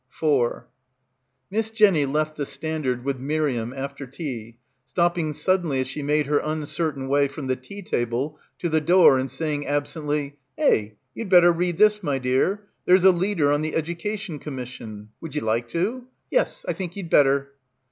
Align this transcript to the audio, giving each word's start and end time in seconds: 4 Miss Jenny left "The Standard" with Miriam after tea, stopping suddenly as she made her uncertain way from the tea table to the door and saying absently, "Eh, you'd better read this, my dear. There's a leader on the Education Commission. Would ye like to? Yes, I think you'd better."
4 0.09 0.67
Miss 1.51 1.69
Jenny 1.69 2.07
left 2.07 2.35
"The 2.35 2.45
Standard" 2.47 3.05
with 3.05 3.19
Miriam 3.19 3.71
after 3.71 4.07
tea, 4.07 4.57
stopping 4.87 5.31
suddenly 5.31 5.79
as 5.79 5.85
she 5.87 6.01
made 6.01 6.25
her 6.25 6.39
uncertain 6.39 7.07
way 7.07 7.27
from 7.27 7.45
the 7.45 7.55
tea 7.55 7.83
table 7.83 8.39
to 8.57 8.67
the 8.67 8.81
door 8.81 9.19
and 9.19 9.29
saying 9.29 9.67
absently, 9.67 10.39
"Eh, 10.57 10.89
you'd 11.13 11.29
better 11.29 11.51
read 11.51 11.77
this, 11.77 12.01
my 12.01 12.17
dear. 12.17 12.63
There's 12.87 13.03
a 13.03 13.11
leader 13.11 13.51
on 13.51 13.61
the 13.61 13.75
Education 13.75 14.39
Commission. 14.39 15.09
Would 15.21 15.35
ye 15.35 15.41
like 15.41 15.67
to? 15.67 16.05
Yes, 16.31 16.65
I 16.67 16.73
think 16.73 16.95
you'd 16.95 17.11
better." 17.11 17.51